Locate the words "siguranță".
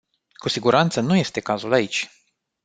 0.49-0.99